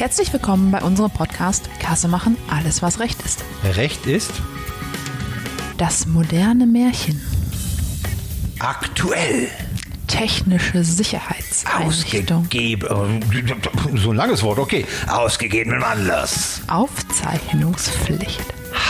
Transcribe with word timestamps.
Herzlich 0.00 0.32
willkommen 0.32 0.70
bei 0.70 0.80
unserem 0.80 1.10
Podcast 1.10 1.68
Kasse 1.78 2.08
machen, 2.08 2.38
alles 2.48 2.80
was 2.80 3.00
Recht 3.00 3.20
ist. 3.22 3.44
Recht 3.76 4.06
ist 4.06 4.32
Das 5.76 6.06
moderne 6.06 6.66
Märchen. 6.66 7.20
aktuell. 8.58 9.48
Technische 10.06 10.82
Sicherheitseinrichtung. 10.84 12.38
Ausgegeben. 12.46 13.22
So 13.96 14.10
ein 14.12 14.16
langes 14.16 14.42
Wort, 14.42 14.58
okay. 14.58 14.86
Ausgegebenem 15.06 15.84
Anlass. 15.84 16.62
Aufzeichnungspflicht. 16.68 18.40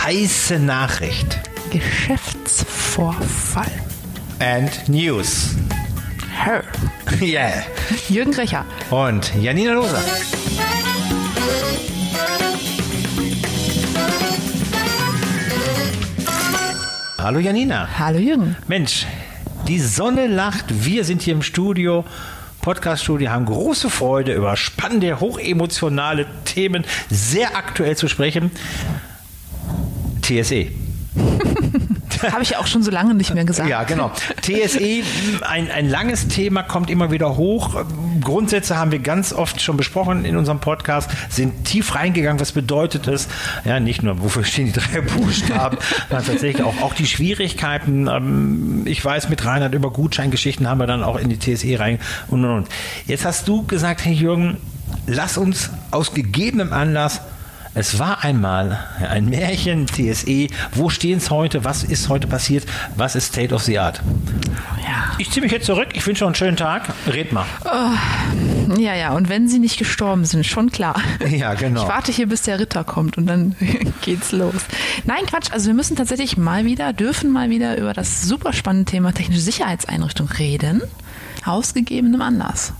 Heiße 0.05 0.59
Nachricht. 0.59 1.41
Geschäftsvorfall. 1.71 3.69
And 4.39 4.87
News. 4.87 5.55
Her. 6.33 6.63
Yeah. 7.21 7.63
Jürgen 8.07 8.33
Recher. 8.33 8.63
Und 8.89 9.35
Janina 9.35 9.73
Loser. 9.73 10.01
Hallo 17.31 17.39
Janina. 17.39 17.87
Hallo 17.97 18.19
Jürgen. 18.19 18.57
Mensch, 18.67 19.05
die 19.65 19.79
Sonne 19.79 20.27
lacht, 20.27 20.65
wir 20.83 21.05
sind 21.05 21.21
hier 21.21 21.33
im 21.33 21.43
Studio, 21.43 22.03
Podcast-Studio, 22.61 23.29
haben 23.29 23.45
große 23.45 23.89
Freude, 23.89 24.33
über 24.33 24.57
spannende, 24.57 25.21
hochemotionale 25.21 26.25
Themen 26.43 26.83
sehr 27.09 27.55
aktuell 27.55 27.95
zu 27.95 28.09
sprechen. 28.09 28.51
TSE. 30.21 30.71
Habe 32.33 32.43
ich 32.43 32.49
ja 32.49 32.59
auch 32.59 32.67
schon 32.67 32.83
so 32.83 32.91
lange 32.91 33.13
nicht 33.13 33.33
mehr 33.33 33.45
gesagt. 33.45 33.69
Ja, 33.69 33.83
genau. 33.83 34.11
TSE, 34.41 35.01
ein, 35.47 35.71
ein 35.71 35.89
langes 35.89 36.27
Thema, 36.27 36.63
kommt 36.63 36.89
immer 36.89 37.11
wieder 37.11 37.37
hoch. 37.37 37.85
Grundsätze 38.21 38.77
haben 38.77 38.91
wir 38.91 38.99
ganz 38.99 39.33
oft 39.33 39.61
schon 39.61 39.77
besprochen 39.77 40.25
in 40.25 40.37
unserem 40.37 40.59
Podcast, 40.59 41.09
sind 41.29 41.65
tief 41.65 41.95
reingegangen. 41.95 42.39
Was 42.39 42.51
bedeutet 42.51 43.07
es? 43.07 43.27
Ja, 43.65 43.79
nicht 43.79 44.03
nur, 44.03 44.21
wofür 44.21 44.43
stehen 44.43 44.67
die 44.67 44.79
drei 44.79 45.01
Buchstaben, 45.17 45.77
sondern 46.09 46.25
tatsächlich 46.25 46.63
auch, 46.63 46.81
auch 46.81 46.93
die 46.93 47.05
Schwierigkeiten. 47.07 48.07
Ähm, 48.07 48.83
Ich 48.85 49.03
weiß, 49.03 49.29
mit 49.29 49.45
Reinhard 49.45 49.73
über 49.73 49.91
Gutscheingeschichten 49.91 50.67
haben 50.67 50.79
wir 50.79 50.87
dann 50.87 51.03
auch 51.03 51.17
in 51.17 51.29
die 51.29 51.39
TSE 51.39 51.79
rein 51.79 51.99
und 52.27 52.45
und 52.45 52.51
und. 52.51 52.69
Jetzt 53.07 53.25
hast 53.25 53.47
du 53.47 53.63
gesagt, 53.65 54.05
Herr 54.05 54.13
Jürgen, 54.13 54.57
lass 55.07 55.37
uns 55.37 55.69
aus 55.91 56.13
gegebenem 56.13 56.73
Anlass 56.73 57.21
es 57.73 57.99
war 57.99 58.23
einmal 58.23 58.79
ein 59.09 59.25
Märchen, 59.29 59.87
TSE. 59.87 60.47
Wo 60.73 60.89
stehen 60.89 61.19
es 61.19 61.29
heute? 61.29 61.63
Was 61.63 61.83
ist 61.83 62.09
heute 62.09 62.27
passiert? 62.27 62.65
Was 62.97 63.15
ist 63.15 63.27
State 63.27 63.53
of 63.55 63.63
the 63.63 63.79
Art? 63.79 64.01
Ja. 64.83 65.13
Ich 65.17 65.31
ziehe 65.31 65.41
mich 65.41 65.53
jetzt 65.53 65.67
zurück. 65.67 65.87
Ich 65.93 66.05
wünsche 66.05 66.23
noch 66.23 66.29
einen 66.29 66.35
schönen 66.35 66.57
Tag. 66.57 66.89
Red 67.07 67.31
mal. 67.31 67.45
ja, 68.77 68.95
ja. 68.95 69.13
Und 69.13 69.29
wenn 69.29 69.47
sie 69.47 69.59
nicht 69.59 69.77
gestorben 69.77 70.25
sind, 70.25 70.45
schon 70.45 70.69
klar. 70.71 71.01
Ja, 71.29 71.53
genau. 71.53 71.83
Ich 71.83 71.87
warte 71.89 72.11
hier, 72.11 72.27
bis 72.27 72.41
der 72.41 72.59
Ritter 72.59 72.83
kommt 72.83 73.17
und 73.17 73.25
dann 73.27 73.55
geht's 74.01 74.33
los. 74.33 74.53
Nein, 75.05 75.25
Quatsch. 75.27 75.51
Also 75.51 75.67
wir 75.67 75.73
müssen 75.73 75.95
tatsächlich 75.95 76.35
mal 76.35 76.65
wieder, 76.65 76.91
dürfen 76.91 77.31
mal 77.31 77.49
wieder 77.49 77.77
über 77.77 77.93
das 77.93 78.23
super 78.23 78.51
spannende 78.51 78.91
Thema 78.91 79.13
technische 79.13 79.41
Sicherheitseinrichtung 79.41 80.27
reden. 80.27 80.81
Aus 81.45 81.73
gegebenem 81.73 82.21
Anlass. 82.21 82.73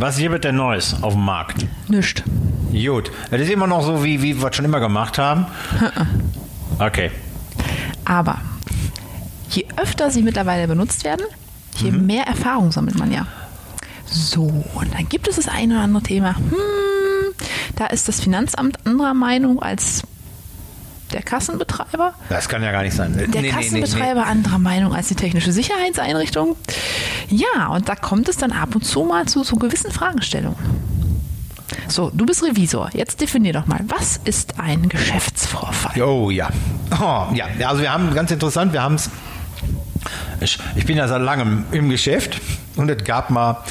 Was 0.00 0.16
gibt 0.18 0.44
denn 0.44 0.54
Neues 0.54 0.94
auf 1.02 1.14
dem 1.14 1.24
Markt? 1.24 1.66
Nischt. 1.88 2.22
Gut. 2.70 3.10
Das 3.32 3.40
ist 3.40 3.50
immer 3.50 3.66
noch 3.66 3.82
so, 3.84 4.04
wie, 4.04 4.22
wie 4.22 4.40
wir 4.40 4.48
es 4.48 4.54
schon 4.56 4.64
immer 4.64 4.80
gemacht 4.80 5.18
haben. 5.18 5.46
Okay. 6.80 7.10
Aber 8.04 8.38
je 9.50 9.66
öfter 9.76 10.12
sie 10.12 10.22
mittlerweile 10.22 10.68
benutzt 10.68 11.02
werden, 11.02 11.26
je 11.78 11.90
Mhm. 11.90 12.06
mehr 12.06 12.22
Erfahrung 12.24 12.70
sammelt 12.70 12.96
man 12.96 13.10
ja. 13.10 13.26
So, 14.06 14.44
und 14.44 14.94
dann 14.94 15.08
gibt 15.08 15.26
es 15.26 15.34
das 15.36 15.48
eine 15.48 15.74
oder 15.74 15.82
andere 15.82 16.04
Thema. 16.04 16.36
Hm, 16.36 17.34
da 17.74 17.86
ist 17.86 18.06
das 18.06 18.20
Finanzamt 18.20 18.86
anderer 18.86 19.12
Meinung 19.14 19.60
als 19.60 20.04
der 21.12 21.22
Kassenbetreiber. 21.22 22.14
Das 22.28 22.48
kann 22.48 22.62
ja 22.62 22.70
gar 22.72 22.82
nicht 22.82 22.94
sein. 22.94 23.14
Der 23.16 23.28
Nee, 23.28 23.34
nee, 23.34 23.42
nee, 23.42 23.48
Kassenbetreiber 23.50 24.26
anderer 24.26 24.58
Meinung 24.58 24.94
als 24.94 25.08
die 25.08 25.14
technische 25.14 25.52
Sicherheitseinrichtung. 25.52 26.56
Ja, 27.28 27.68
und 27.68 27.88
da 27.88 27.94
kommt 27.96 28.28
es 28.28 28.36
dann 28.36 28.52
ab 28.52 28.74
und 28.74 28.84
zu 28.84 29.04
mal 29.04 29.26
zu, 29.26 29.42
zu 29.42 29.56
gewissen 29.56 29.90
Fragestellungen. 29.90 30.56
So, 31.88 32.10
du 32.12 32.26
bist 32.26 32.42
Revisor. 32.42 32.90
Jetzt 32.92 33.20
definier 33.20 33.52
doch 33.54 33.66
mal, 33.66 33.80
was 33.86 34.20
ist 34.24 34.58
ein 34.58 34.88
Geschäftsvorfall? 34.88 35.92
nee. 35.94 36.02
Oh 36.02 36.30
ja. 36.30 36.48
Oh, 37.00 37.26
ja. 37.34 37.46
Ja, 37.58 37.68
Also 37.68 37.82
wir 37.82 37.92
haben 37.92 38.14
ganz 38.14 38.30
interessant, 38.30 38.72
wir 38.72 38.82
haben 38.82 38.94
es. 38.96 39.10
Ich, 40.40 40.58
ich 40.76 40.86
bin 40.86 40.96
ja 40.96 41.08
seit 41.08 41.20
langem 41.22 41.64
im 41.72 41.90
Geschäft 41.90 42.40
und 42.76 42.88
es 42.90 43.02
gab 43.04 43.30
mal 43.30 43.64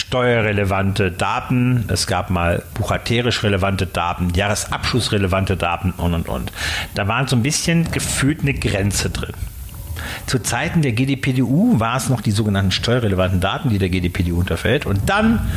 steuerrelevante 0.00 1.12
Daten, 1.12 1.84
es 1.88 2.06
gab 2.06 2.30
mal 2.30 2.62
buchhalterisch 2.74 3.42
relevante 3.42 3.86
Daten, 3.86 4.30
Jahresabschlussrelevante 4.34 5.56
Daten 5.56 5.92
und 5.92 6.14
und 6.14 6.28
und. 6.28 6.52
Da 6.94 7.06
war 7.06 7.28
so 7.28 7.36
ein 7.36 7.42
bisschen 7.42 7.90
gefühlt 7.90 8.40
eine 8.40 8.54
Grenze 8.54 9.10
drin. 9.10 9.34
Zu 10.26 10.38
Zeiten 10.38 10.82
der 10.82 10.92
GDPDU 10.92 11.78
war 11.78 11.96
es 11.96 12.08
noch 12.08 12.20
die 12.20 12.30
sogenannten 12.30 12.72
steuerrelevanten 12.72 13.40
Daten, 13.40 13.68
die 13.68 13.78
der 13.78 13.90
GDPDU 13.90 14.40
unterfällt. 14.40 14.86
Und 14.86 15.08
dann 15.08 15.50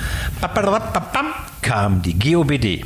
kam 1.61 2.01
die 2.01 2.19
GOBD. 2.19 2.83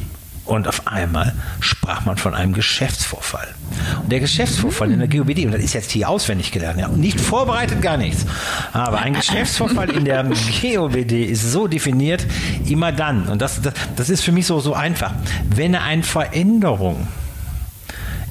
Einmal 0.91 1.33
sprach 1.59 2.05
man 2.05 2.17
von 2.17 2.33
einem 2.33 2.53
Geschäftsvorfall. 2.53 3.47
Und 4.01 4.11
der 4.11 4.19
Geschäftsvorfall 4.19 4.91
in 4.91 4.99
der 4.99 5.07
GOBD, 5.07 5.45
und 5.45 5.51
das 5.51 5.61
ist 5.61 5.73
jetzt 5.73 5.91
hier 5.91 6.09
auswendig 6.09 6.51
gelernt, 6.51 6.79
ja, 6.79 6.87
nicht 6.87 7.19
vorbereitet, 7.19 7.81
gar 7.81 7.97
nichts. 7.97 8.25
Aber 8.73 8.99
ein 8.99 9.13
Geschäftsvorfall 9.13 9.89
in 9.89 10.05
der 10.05 10.23
GOBD 10.23 11.25
ist 11.25 11.51
so 11.51 11.67
definiert, 11.67 12.25
immer 12.65 12.91
dann, 12.91 13.27
und 13.27 13.41
das, 13.41 13.61
das, 13.61 13.73
das 13.95 14.09
ist 14.09 14.23
für 14.23 14.31
mich 14.31 14.45
so, 14.45 14.59
so 14.59 14.73
einfach, 14.73 15.13
wenn 15.49 15.75
eine 15.75 16.03
Veränderung 16.03 17.07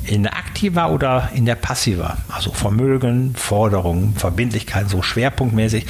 in 0.05 0.23
der 0.23 0.37
Aktiva 0.37 0.89
oder 0.91 1.31
in 1.35 1.47
der 1.47 1.57
Passiva, 1.57 2.17
also 2.29 2.53
Vermögen, 2.53 3.35
Forderungen, 3.35 4.15
Verbindlichkeiten, 4.17 4.89
so 4.89 5.03
schwerpunktmäßig, 5.03 5.87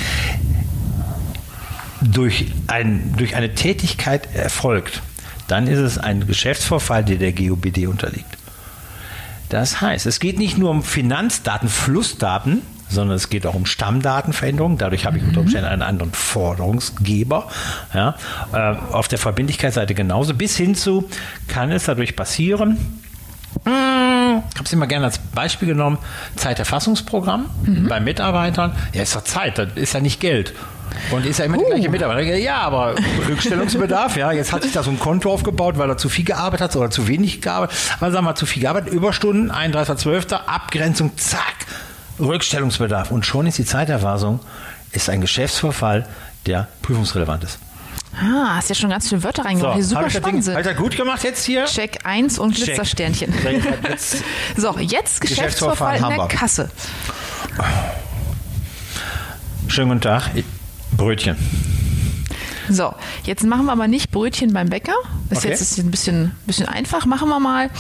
durch, 2.01 2.47
ein, 2.67 3.15
durch 3.17 3.37
eine 3.37 3.55
Tätigkeit 3.55 4.35
erfolgt, 4.35 5.03
dann 5.49 5.67
ist 5.67 5.79
es 5.79 5.99
ein 5.99 6.27
Geschäftsvorfall, 6.27 7.05
der 7.05 7.17
der 7.17 7.33
GOBD 7.33 7.87
unterliegt. 7.87 8.39
Das 9.49 9.81
heißt, 9.81 10.07
es 10.07 10.19
geht 10.19 10.39
nicht 10.39 10.59
nur 10.59 10.71
um 10.71 10.83
Finanzdaten, 10.83 11.69
Flussdaten, 11.69 12.63
sondern 12.89 13.17
es 13.17 13.29
geht 13.31 13.47
auch 13.47 13.55
um 13.55 13.67
Stammdatenveränderungen. 13.67 14.79
Dadurch 14.79 15.07
habe 15.07 15.19
ich 15.19 15.25
unter 15.25 15.41
Umständen 15.41 15.69
einen 15.69 15.83
anderen 15.83 16.13
Forderungsgeber. 16.13 17.49
Ja, 17.95 18.17
äh, 18.53 18.77
auf 18.93 19.09
der 19.09 19.19
Verbindlichkeitsseite 19.19 19.95
genauso. 19.95 20.35
Bis 20.35 20.57
hin 20.57 20.75
zu, 20.75 21.09
kann 21.49 21.71
es 21.71 21.85
dadurch 21.85 22.17
passieren, 22.17 22.79
ich 23.65 23.73
habe 23.73 24.65
es 24.65 24.73
immer 24.73 24.87
gerne 24.87 25.07
als 25.07 25.19
Beispiel 25.19 25.69
genommen, 25.69 25.99
Zeiterfassungsprogramm 26.37 27.47
bei 27.89 28.01
Mitarbeitern. 28.01 28.73
Ja, 28.93 29.03
ist 29.03 29.17
doch 29.17 29.25
Zeit, 29.25 29.59
das 29.59 29.71
ist 29.77 29.95
ja 29.95 30.01
nicht 30.01 30.21
Geld. 30.21 30.53
Und 31.11 31.27
ist 31.27 31.39
ja 31.39 31.45
immer 31.45 31.57
der 31.59 31.67
gleiche 31.67 31.89
Mitarbeiter. 31.89 32.23
Ja, 32.37 32.59
aber 32.59 32.95
Rückstellungsbedarf, 33.29 34.17
ja, 34.17 34.33
jetzt 34.33 34.53
hat 34.53 34.63
sich 34.63 34.73
da 34.73 34.83
so 34.83 34.91
ein 34.91 34.99
Konto 34.99 35.33
aufgebaut, 35.33 35.79
weil 35.79 35.89
er 35.91 35.97
zu 35.97 36.09
viel 36.09 36.25
gearbeitet 36.25 36.65
hat 36.71 36.77
oder 36.77 36.91
zu 36.91 37.07
wenig 37.09 37.41
gearbeitet. 37.43 37.77
Also 38.01 38.15
sagen 38.15 38.27
wir 38.27 38.35
zu 38.35 38.47
viel 38.47 38.63
gearbeitet, 38.63 38.93
Überstunden, 38.93 39.51
31.12., 39.53 40.33
Abgrenzung, 40.35 41.17
zack, 41.17 41.55
Rückstellungsbedarf. 42.19 43.11
Und 43.11 43.27
schon 43.27 43.47
ist 43.47 43.59
die 43.59 43.65
Zeiterfassung, 43.65 44.41
ist 44.93 45.09
ein 45.11 45.21
Geschäftsvorfall, 45.21 46.07
der 46.47 46.69
prüfungsrelevant 46.83 47.45
ist. 47.45 47.59
Ah, 48.19 48.57
hast 48.57 48.71
ja 48.71 48.75
schon 48.75 48.89
ganz 48.89 49.09
viele 49.11 49.23
Wörter 49.23 49.45
reingebracht, 49.45 49.77
die 49.77 49.83
super 49.83 50.09
spannend 50.09 50.43
sind. 50.43 50.55
das 50.65 50.77
gut 50.77 50.97
gemacht 50.97 51.23
jetzt 51.23 51.45
hier? 51.45 51.67
Check 51.67 51.99
1 52.05 52.39
und. 52.39 52.55
Glitzersternchen. 52.57 53.35
Jetzt- 53.89 54.17
So, 54.57 54.75
jetzt 54.79 55.21
Geschäftsvorfall 55.21 55.97
Geschäftsvorfall 55.97 55.97
in 55.97 56.03
haben 56.03 56.15
der 56.15 56.25
wir. 56.25 56.29
Kasse. 56.29 56.71
Schönen 59.69 59.89
guten 59.91 60.01
Tag. 60.01 60.31
Brötchen. 60.97 61.37
So, 62.69 62.93
jetzt 63.25 63.45
machen 63.45 63.67
wir 63.67 63.73
aber 63.73 63.87
nicht 63.89 64.11
Brötchen 64.11 64.53
beim 64.53 64.69
Bäcker. 64.69 64.95
Das 65.29 65.39
Okay. 65.39 65.49
jetzt 65.51 65.61
ist 65.61 65.79
ein 65.79 65.91
bisschen, 65.91 66.33
bisschen 66.47 66.69
einfach. 66.69 67.07
Machen 67.07 67.29
wir 67.29 67.39
mal. 67.39 67.71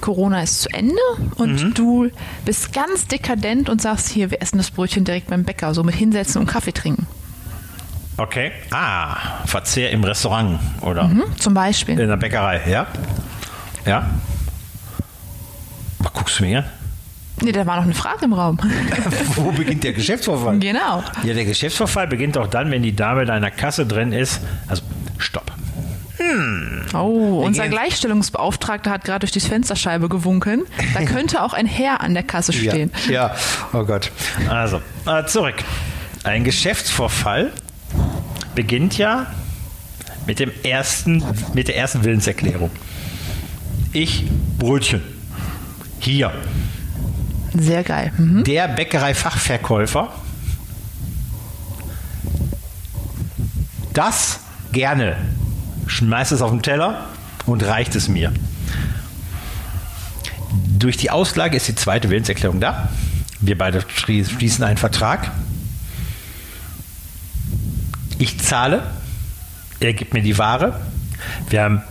Corona 0.00 0.42
ist 0.42 0.62
zu 0.62 0.68
Ende 0.70 0.96
und 1.36 1.62
Mhm. 1.62 1.74
du 1.74 2.10
bist 2.44 2.72
ganz 2.72 3.06
dekadent 3.06 3.68
und 3.68 3.80
sagst 3.80 4.08
hier, 4.08 4.30
wir 4.30 4.42
essen 4.42 4.58
das 4.58 4.70
Brötchen 4.70 5.04
direkt 5.04 5.28
beim 5.28 5.44
Bäcker, 5.44 5.72
so 5.74 5.82
mit 5.84 5.94
hinsetzen 5.94 6.40
und 6.40 6.46
Kaffee 6.46 6.72
trinken. 6.72 7.06
Okay. 8.16 8.52
Ah, 8.70 9.16
Verzehr 9.46 9.90
im 9.92 10.04
Restaurant 10.04 10.58
oder 10.82 11.08
Hm? 11.08 11.22
Zum 11.38 11.54
Beispiel. 11.54 11.98
in 11.98 12.08
der 12.08 12.16
Bäckerei, 12.16 12.60
ja? 12.68 12.86
Ja. 13.86 14.10
Was 16.00 16.12
guckst 16.12 16.38
du 16.40 16.44
mir 16.44 16.58
an? 16.58 16.64
Nee, 17.42 17.52
da 17.52 17.66
war 17.66 17.76
noch 17.76 17.82
eine 17.84 17.94
Frage 17.94 18.24
im 18.26 18.32
Raum. 18.32 18.58
Wo 19.36 19.50
beginnt 19.50 19.82
der 19.84 19.92
Geschäftsvorfall? 19.92 20.58
genau. 20.58 21.02
Ja, 21.24 21.34
der 21.34 21.44
Geschäftsvorfall 21.44 22.06
beginnt 22.06 22.38
auch 22.38 22.46
dann, 22.46 22.70
wenn 22.70 22.82
die 22.82 22.94
Dame 22.94 23.22
in 23.22 23.30
einer 23.30 23.50
Kasse 23.50 23.86
drin 23.86 24.12
ist. 24.12 24.40
Also, 24.68 24.82
stopp. 25.18 25.52
Oh, 26.94 27.42
unser 27.44 27.64
gehen- 27.64 27.72
Gleichstellungsbeauftragter 27.72 28.90
hat 28.90 29.04
gerade 29.04 29.20
durch 29.20 29.32
die 29.32 29.40
Fensterscheibe 29.40 30.08
gewunken. 30.08 30.62
Da 30.94 31.02
könnte 31.04 31.42
auch 31.42 31.52
ein 31.52 31.66
Herr 31.66 32.00
an 32.00 32.14
der 32.14 32.22
Kasse 32.22 32.52
stehen. 32.52 32.90
Ja, 33.08 33.12
ja. 33.12 33.34
oh 33.72 33.84
Gott. 33.84 34.10
Also, 34.48 34.80
äh, 35.06 35.24
zurück. 35.26 35.56
Ein 36.22 36.44
Geschäftsvorfall 36.44 37.52
beginnt 38.54 38.96
ja 38.96 39.26
mit 40.26 40.38
dem 40.38 40.50
ersten, 40.62 41.22
mit 41.52 41.68
der 41.68 41.76
ersten 41.76 42.04
Willenserklärung. 42.04 42.70
Ich 43.92 44.24
Brötchen. 44.58 45.02
Hier. 45.98 46.32
Sehr 47.54 47.84
geil. 47.84 48.12
Mhm. 48.16 48.44
Der 48.44 48.68
Bäckerei-Fachverkäufer. 48.68 50.12
Das 53.92 54.40
gerne. 54.72 55.16
Schmeißt 55.86 56.32
es 56.32 56.42
auf 56.42 56.50
den 56.50 56.62
Teller 56.62 57.06
und 57.46 57.62
reicht 57.62 57.94
es 57.94 58.08
mir. 58.08 58.32
Durch 60.78 60.96
die 60.96 61.10
Auslage 61.10 61.56
ist 61.56 61.68
die 61.68 61.74
zweite 61.74 62.10
Willenserklärung 62.10 62.60
da. 62.60 62.88
Wir 63.40 63.56
beide 63.56 63.84
schließen 63.88 64.64
einen 64.64 64.76
Vertrag. 64.76 65.30
Ich 68.18 68.40
zahle. 68.40 68.82
Er 69.80 69.92
gibt 69.92 70.14
mir 70.14 70.22
die 70.22 70.38
Ware. 70.38 70.80
Wir 71.50 71.62
haben. 71.62 71.82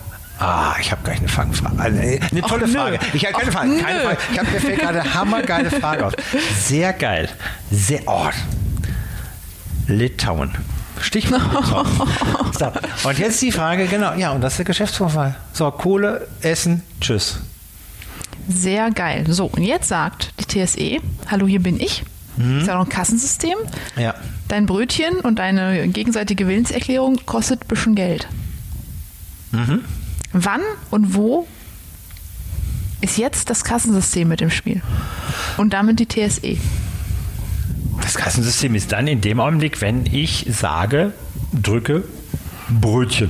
Ah, 0.43 0.75
ich 0.81 0.91
habe 0.91 1.01
gleich 1.03 1.19
eine 1.19 1.29
Fangfrage. 1.29 1.79
Eine, 1.79 2.01
eine 2.01 2.43
Och, 2.43 2.49
tolle 2.49 2.67
nö. 2.67 2.73
Frage. 2.73 2.99
Ich 3.13 3.25
habe 3.25 3.33
keine 3.33 3.47
Och, 3.47 3.53
Frage. 3.53 3.77
Keine. 3.77 3.99
Frage. 4.01 4.17
Ich 4.33 4.39
habe 4.39 4.51
mir 4.51 4.59
fällt 4.59 4.79
gerade 4.79 5.01
eine 5.01 5.13
hammergeile 5.13 5.71
Frage 5.71 6.05
auf. 6.07 6.13
Sehr 6.59 6.91
geil. 6.91 7.29
Sehr. 7.71 8.01
Oh. 8.07 8.27
Litauen. 9.87 10.51
Stichwort. 10.99 11.41
So. 12.59 12.71
Und 13.09 13.17
jetzt 13.17 13.41
die 13.41 13.51
Frage, 13.51 13.87
genau, 13.87 14.13
ja, 14.13 14.31
und 14.31 14.41
das 14.41 14.53
ist 14.53 14.57
der 14.59 14.65
Geschäftsvorfall. 14.65 15.35
So, 15.53 15.71
Kohle, 15.71 16.27
Essen, 16.41 16.83
tschüss. 17.01 17.39
Sehr 18.47 18.91
geil. 18.91 19.25
So, 19.27 19.45
und 19.45 19.63
jetzt 19.63 19.87
sagt 19.87 20.33
die 20.39 20.65
TSE, 20.65 20.99
hallo, 21.31 21.47
hier 21.47 21.61
bin 21.61 21.79
ich. 21.79 22.03
Ist 22.37 22.67
ja 22.67 22.75
noch 22.75 22.85
ein 22.85 22.89
Kassensystem. 22.89 23.55
Ja. 23.95 24.13
Dein 24.47 24.65
Brötchen 24.65 25.19
und 25.21 25.39
deine 25.39 25.87
gegenseitige 25.87 26.47
Willenserklärung 26.47 27.19
kostet 27.25 27.61
ein 27.63 27.67
bisschen 27.67 27.95
Geld. 27.95 28.27
Wann 30.33 30.61
und 30.89 31.13
wo 31.13 31.47
ist 33.01 33.17
jetzt 33.17 33.49
das 33.49 33.63
Kassensystem 33.63 34.27
mit 34.27 34.41
im 34.41 34.49
Spiel? 34.49 34.81
Und 35.57 35.73
damit 35.73 35.99
die. 35.99 36.07
TSE. 36.07 36.57
Das 38.01 38.15
Kassensystem 38.15 38.75
ist 38.75 38.91
dann 38.91 39.07
in 39.07 39.21
dem 39.21 39.39
Augenblick, 39.39 39.81
wenn 39.81 40.05
ich 40.05 40.45
sage, 40.49 41.13
drücke 41.53 42.03
Brötchen. 42.69 43.29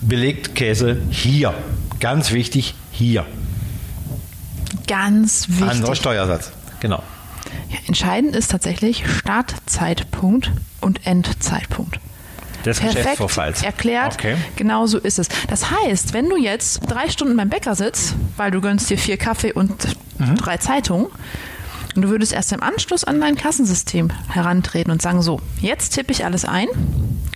Belegt 0.00 0.54
Käse 0.54 1.00
hier. 1.10 1.54
Ganz 2.00 2.32
wichtig, 2.32 2.74
hier. 2.92 3.24
Ganz 4.86 5.48
wichtig. 5.48 5.68
Anderer 5.68 5.94
Steuersatz. 5.94 6.52
Genau. 6.80 7.02
Ja, 7.70 7.78
entscheidend 7.86 8.36
ist 8.36 8.50
tatsächlich 8.50 9.04
Startzeitpunkt 9.08 10.52
und 10.80 11.06
Endzeitpunkt. 11.06 11.98
Des 12.64 12.80
Perfekt 12.80 13.62
erklärt. 13.62 14.14
Okay. 14.14 14.36
Genau 14.56 14.86
so 14.86 14.98
ist 14.98 15.18
es. 15.18 15.28
Das 15.48 15.70
heißt, 15.70 16.12
wenn 16.14 16.28
du 16.28 16.36
jetzt 16.36 16.80
drei 16.88 17.08
Stunden 17.10 17.36
beim 17.36 17.48
Bäcker 17.50 17.74
sitzt, 17.74 18.14
weil 18.36 18.50
du 18.50 18.60
gönnst 18.60 18.88
dir 18.90 18.98
vier 18.98 19.16
Kaffee 19.16 19.52
und 19.52 19.96
Mhm. 20.18 20.36
drei 20.36 20.56
Zeitungen, 20.58 21.08
und 21.96 22.02
du 22.02 22.08
würdest 22.08 22.32
erst 22.32 22.52
im 22.52 22.62
Anschluss 22.62 23.04
an 23.04 23.20
dein 23.20 23.36
Kassensystem 23.36 24.10
herantreten 24.28 24.90
und 24.90 25.00
sagen, 25.02 25.22
so, 25.22 25.40
jetzt 25.60 25.90
tippe 25.90 26.10
ich 26.12 26.24
alles 26.24 26.44
ein, 26.44 26.66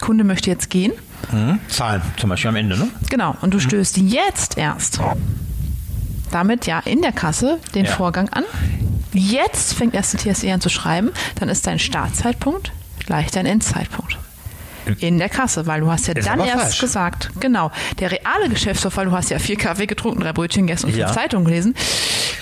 Kunde 0.00 0.25
möchte 0.25 0.50
jetzt 0.50 0.70
gehen, 0.70 0.92
Mhm. 1.32 1.58
Zahlen, 1.69 2.00
zum 2.16 2.30
Beispiel 2.30 2.48
am 2.48 2.56
Ende, 2.56 2.78
ne? 2.78 2.88
genau, 3.10 3.36
und 3.40 3.52
du 3.52 3.58
stößt 3.60 3.96
jetzt 3.98 4.56
erst 4.56 5.00
damit 6.30 6.66
ja 6.66 6.78
in 6.80 7.02
der 7.02 7.12
Kasse 7.12 7.58
den 7.75 7.84
Ja. 7.86 7.90
Vorgang 7.92 8.28
an. 8.30 8.44
Jetzt 9.12 9.75
fängt 9.75 9.94
erst 9.94 10.12
die 10.12 10.19
TSE 10.32 10.52
an 10.52 10.60
zu 10.60 10.69
schreiben, 10.69 11.10
dann 11.40 11.48
ist 11.48 11.66
dein 11.66 11.78
Startzeitpunkt 11.78 12.72
gleich 13.06 13.30
dein 13.30 13.46
Endzeitpunkt. 13.46 14.19
In 15.00 15.19
der 15.19 15.29
Kasse, 15.29 15.67
weil 15.67 15.81
du 15.81 15.90
hast 15.90 16.06
ja 16.08 16.14
dann 16.14 16.40
erst 16.40 16.52
falsch. 16.61 16.81
gesagt, 16.81 17.31
genau, 17.40 17.70
der 18.00 18.11
reale 18.12 18.49
Geschäftsverfall, 18.49 19.06
du 19.06 19.12
hast 19.12 19.31
ja 19.31 19.38
vier 19.38 19.56
Kaffee 19.56 19.87
getrunken, 19.87 20.20
drei 20.20 20.32
Brötchen 20.32 20.67
gegessen 20.67 20.87
und 20.87 20.96
Ja. 20.96 21.06
fünf 21.08 21.19
Zeitungen 21.19 21.46
gelesen, 21.46 21.75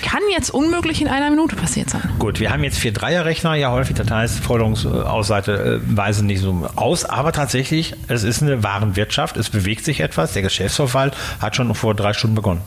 kann 0.03 0.21
jetzt 0.33 0.51
unmöglich 0.51 1.01
in 1.03 1.09
einer 1.09 1.31
Minute 1.31 1.57
passiert 1.57 1.91
sein. 1.91 2.03
Gut, 2.19 2.41
wir 2.41 2.51
haben 2.53 2.63
jetzt 2.65 2.79
vier 2.79 2.93
Dreierrechner, 2.93 3.55
ja 3.55 3.71
häufig, 3.71 3.97
das 3.97 4.11
heißt, 4.11 4.41
Forderungsausseite 4.41 5.81
äh, 5.83 5.97
weisen 5.97 6.27
nicht 6.27 6.41
so 6.43 6.69
aus, 6.77 7.05
aber 7.05 7.33
tatsächlich, 7.33 7.95
es 8.09 8.23
ist 8.23 8.43
eine 8.43 8.63
Warenwirtschaft, 8.63 9.37
es 9.37 9.51
bewegt 9.51 9.85
sich 9.85 10.01
etwas, 10.01 10.33
der 10.33 10.43
Geschäftsverfall 10.43 11.13
hat 11.41 11.57
schon 11.57 11.75
vor 11.75 11.95
drei 11.95 12.13
Stunden 12.13 12.37
begonnen. 12.37 12.63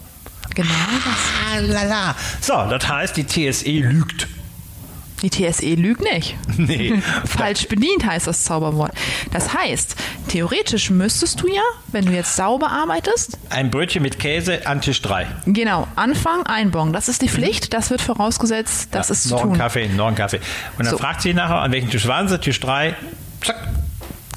Genau 0.55 0.67
das. 1.05 1.53
Ah, 1.53 1.59
lala. 1.59 2.15
So, 2.41 2.53
das 2.69 2.87
heißt, 2.89 3.15
die 3.17 3.25
TSE 3.25 3.69
lügt. 3.69 4.27
Die 5.21 5.29
TSE 5.29 5.73
lügt 5.75 6.01
nicht. 6.01 6.35
Nee. 6.57 7.01
Falsch 7.25 7.67
bedient 7.67 8.05
heißt 8.05 8.27
das 8.27 8.43
Zauberwort. 8.43 8.91
Das 9.31 9.53
heißt, 9.53 9.95
theoretisch 10.27 10.89
müsstest 10.89 11.41
du 11.41 11.47
ja, 11.47 11.61
wenn 11.87 12.05
du 12.05 12.11
jetzt 12.11 12.35
sauber 12.35 12.69
arbeitest, 12.69 13.37
Ein 13.49 13.71
Brötchen 13.71 14.01
mit 14.03 14.19
Käse 14.19 14.67
an 14.67 14.81
Tisch 14.81 15.01
3. 15.01 15.25
genau, 15.45 15.87
Anfang 15.95 16.45
einbongen. 16.45 16.91
Das 16.93 17.07
ist 17.07 17.21
die 17.21 17.29
Pflicht, 17.29 17.73
das 17.73 17.89
wird 17.89 18.01
vorausgesetzt, 18.01 18.89
das 18.91 19.09
ist 19.09 19.23
zu 19.23 19.29
noch 19.35 19.41
ein 19.43 19.49
tun. 19.49 19.57
Kaffee, 19.57 19.87
noch 19.87 20.07
ein 20.07 20.15
Kaffee. 20.15 20.41
Und 20.77 20.85
dann 20.85 20.91
So. 20.91 20.97
fragt 20.97 21.21
sie 21.21 21.33
nachher, 21.33 21.59
an 21.61 21.71
welchem 21.71 21.89
Tisch 21.89 22.07
waren 22.07 22.27
sie? 22.27 22.37
Tisch 22.39 22.59
3. 22.59 22.95
Zack. 23.41 23.55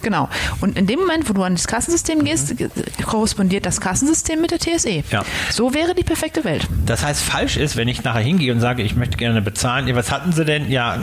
Genau. 0.03 0.29
Und 0.61 0.77
in 0.77 0.87
dem 0.87 1.01
Moment, 1.01 1.29
wo 1.29 1.33
du 1.33 1.43
an 1.43 1.55
das 1.55 1.67
Kassensystem 1.67 2.25
gehst, 2.25 2.57
ge- 2.57 2.69
korrespondiert 3.05 3.65
das 3.67 3.81
Kassensystem 3.81 4.41
mit 4.41 4.51
der 4.51 4.59
TSE. 4.59 5.03
Ja. 5.11 5.23
So 5.51 5.75
wäre 5.75 5.95
die 5.95 6.03
perfekte 6.05 6.45
Welt. 6.45 6.67
Das 6.87 7.05
heißt, 7.05 7.23
falsch 7.23 7.57
ist, 7.57 7.77
wenn 7.77 7.89
ich 7.89 8.03
nachher 8.03 8.21
hingehe 8.23 8.53
und 8.53 8.61
sage, 8.61 8.83
ich 8.83 8.97
möchte 8.97 9.17
gerne 9.17 9.43
bezahlen. 9.43 9.89
Was 9.95 10.11
hatten 10.11 10.33
sie 10.33 10.45
denn? 10.45 10.71
Ja, 10.71 10.99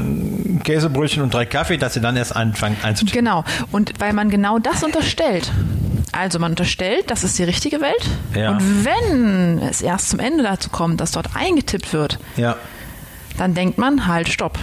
Käsebrötchen 0.64 1.24
und 1.24 1.34
drei 1.34 1.46
Kaffee, 1.46 1.78
dass 1.78 1.94
sie 1.94 2.02
dann 2.02 2.16
erst 2.18 2.36
anfangen 2.36 2.78
einzutippen. 2.84 3.24
Genau. 3.26 3.44
Und 3.72 3.94
weil 4.00 4.14
man 4.14 4.30
genau 4.30 4.60
das 4.60 4.84
unterstellt. 4.84 5.52
Also 6.12 6.40
man 6.40 6.52
unterstellt, 6.54 7.06
das 7.12 7.24
ist 7.24 7.38
die 7.38 7.44
richtige 7.44 7.82
Welt. 7.82 8.06
Ja. 8.36 8.52
Und 8.52 8.86
wenn 8.86 9.60
es 9.60 9.82
erst 9.82 10.10
zum 10.10 10.20
Ende 10.20 10.44
dazu 10.44 10.70
kommt, 10.70 11.00
dass 11.02 11.12
dort 11.12 11.36
eingetippt 11.36 11.94
wird, 11.94 12.18
Ja. 12.36 12.56
dann 13.38 13.54
denkt 13.54 13.78
man, 13.78 14.08
halt, 14.08 14.28
stopp. 14.30 14.58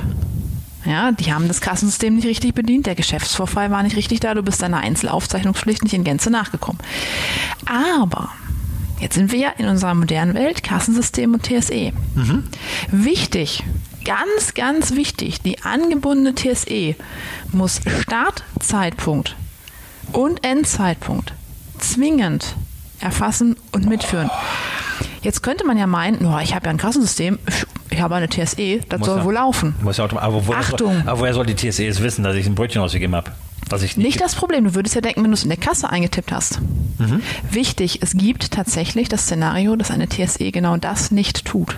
Ja, 0.87 1.11
die 1.11 1.33
haben 1.33 1.49
das 1.49 1.61
Kassensystem 1.61 2.15
nicht 2.15 2.27
richtig 2.27 2.55
bedient, 2.55 2.87
der 2.87 2.95
Geschäftsvorfall 2.95 3.71
war 3.73 3.83
nicht 3.83 3.97
richtig 3.97 4.21
da, 4.21 4.35
du 4.35 4.43
bist 4.43 4.63
deiner 4.63 4.79
Einzelaufzeichnungspflicht 4.79 5.83
nicht 5.83 5.95
in 5.95 6.05
Gänze 6.05 6.31
nachgekommen. 6.31 6.81
Aber 7.67 8.31
jetzt 9.01 9.17
sind 9.17 9.33
wir 9.33 9.39
ja 9.39 9.49
in 9.59 9.67
unserer 9.67 9.95
modernen 9.95 10.35
Welt, 10.35 10.63
Kassensystem 10.63 11.35
und 11.35 11.43
TSE. 11.43 11.93
Wichtig, 12.93 13.65
ganz, 14.05 14.55
ganz 14.55 14.95
wichtig, 14.95 15.41
die 15.43 15.63
angebundene 15.63 16.35
TSE 16.37 16.95
muss 17.53 17.81
Startzeitpunkt 18.03 19.35
und 20.13 20.45
Endzeitpunkt 20.45 21.33
zwingend 21.79 22.55
erfassen 23.01 23.57
und 23.73 23.87
mitführen. 23.87 24.31
Jetzt 25.23 25.43
könnte 25.43 25.67
man 25.67 25.77
ja 25.77 25.89
meinen, 25.89 26.25
oh, 26.25 26.39
ich 26.39 26.55
habe 26.55 26.67
ja 26.67 26.71
ein 26.71 26.77
Kassensystem, 26.79 27.41
ich 27.97 28.03
habe 28.03 28.15
eine 28.15 28.29
TSE, 28.29 28.81
das 28.89 28.99
Muss 29.01 29.07
soll 29.09 29.19
ja- 29.19 29.25
wohl 29.25 29.35
laufen. 29.35 29.75
Muss 29.83 29.97
ja 29.97 30.05
aber, 30.05 30.47
woher 30.47 30.61
Achtung. 30.61 30.93
Soll, 30.95 31.03
aber 31.09 31.21
woher 31.21 31.35
soll 31.35 31.47
die 31.47 31.55
TSE 31.57 31.87
es 31.87 32.03
wissen, 32.03 32.23
dass 32.23 32.37
ich 32.37 32.47
ein 32.47 32.55
Brötchen 32.55 32.81
ausgegeben 32.83 33.15
habe? 33.15 33.33
Was 33.69 33.83
ich 33.83 33.97
nicht. 33.97 34.07
Nicht 34.07 34.21
das 34.21 34.35
Problem, 34.37 34.65
du 34.65 34.75
würdest 34.75 34.95
ja 34.95 35.01
denken, 35.01 35.23
wenn 35.25 35.31
du 35.31 35.35
es 35.35 35.43
in 35.43 35.49
der 35.49 35.59
Kasse 35.59 35.91
eingetippt 35.91 36.31
hast. 36.31 36.61
Mhm. 36.99 37.21
Wichtig, 37.51 38.01
es 38.03 38.13
gibt 38.17 38.53
tatsächlich 38.53 39.09
das 39.09 39.23
Szenario, 39.23 39.75
dass 39.77 39.91
eine 39.91 40.09
TSE 40.09 40.53
genau 40.53 40.77
das 40.77 41.11
nicht 41.11 41.45
tut. 41.45 41.77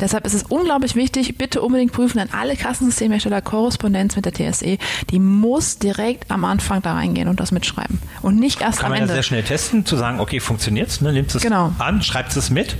Deshalb 0.00 0.26
ist 0.26 0.34
es 0.34 0.42
unglaublich 0.42 0.94
wichtig, 0.94 1.38
bitte 1.38 1.62
unbedingt 1.62 1.90
prüfen 1.92 2.18
an 2.18 2.28
alle 2.30 2.54
Kassensystemhersteller 2.54 3.40
Korrespondenz 3.40 4.14
mit 4.14 4.26
der 4.26 4.32
TSE. 4.34 4.76
Die 5.10 5.18
muss 5.18 5.78
direkt 5.78 6.30
am 6.30 6.44
Anfang 6.44 6.82
da 6.82 6.92
reingehen 6.92 7.28
und 7.28 7.40
das 7.40 7.50
mitschreiben. 7.50 7.98
Und 8.20 8.38
nicht 8.38 8.60
erst 8.60 8.80
Kann 8.80 8.86
am 8.86 8.90
man 8.92 9.00
das 9.00 9.04
Ende. 9.10 9.14
sehr 9.14 9.22
schnell 9.22 9.42
testen, 9.42 9.86
zu 9.86 9.96
sagen, 9.96 10.20
okay, 10.20 10.38
funktioniert's, 10.40 11.00
ne? 11.00 11.12
nimmt 11.14 11.34
es 11.34 11.40
Genau. 11.40 11.72
an, 11.78 12.02
schreibt 12.02 12.36
es 12.36 12.50
mit 12.50 12.76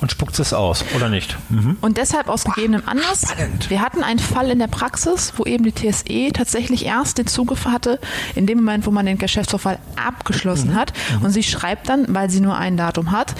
und 0.00 0.10
spuckt 0.10 0.38
es 0.38 0.52
aus, 0.52 0.84
oder 0.96 1.08
nicht? 1.08 1.36
Mhm. 1.48 1.76
Und 1.80 1.96
deshalb 1.98 2.28
aus 2.28 2.44
gegebenem 2.44 2.82
Anlass. 2.86 3.22
spannend. 3.30 3.68
Wir 3.70 3.80
hatten 3.82 4.02
einen 4.02 4.18
Fall 4.18 4.50
in 4.50 4.58
der 4.58 4.66
Praxis, 4.66 5.32
wo 5.36 5.44
eben 5.44 5.64
die 5.64 5.72
TSE 5.72 6.32
tatsächlich 6.32 6.86
erst 6.86 7.18
den 7.18 7.26
Zugriff 7.26 7.64
hatte, 7.66 7.98
in 8.34 8.46
dem 8.46 8.58
Moment, 8.58 8.86
wo 8.86 8.90
man 8.90 9.06
den 9.06 9.18
Geschäftsvorfall 9.18 9.76
Mhm. 9.76 9.98
abgeschlossen 10.06 10.74
hat. 10.74 10.92
Und 11.22 11.30
sie 11.30 11.42
schreibt 11.42 11.88
dann, 11.88 12.06
weil 12.14 12.30
sie 12.30 12.40
nur 12.40 12.56
ein 12.56 12.76
Datum 12.76 13.10
hat, 13.12 13.34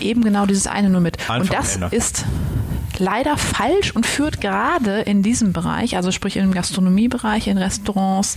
eben 0.00 0.22
genau 0.24 0.46
dieses 0.46 0.66
eine 0.66 0.88
nur 0.90 1.00
mit. 1.00 1.18
Anfang, 1.28 1.40
und 1.42 1.52
das 1.52 1.76
Ende. 1.76 1.88
ist 1.96 2.24
leider 2.98 3.36
falsch 3.36 3.90
und 3.92 4.06
führt 4.06 4.40
gerade 4.40 5.00
in 5.00 5.22
diesem 5.22 5.52
Bereich, 5.52 5.96
also 5.96 6.12
sprich 6.12 6.36
im 6.36 6.52
Gastronomiebereich, 6.52 7.48
in 7.48 7.58
Restaurants, 7.58 8.36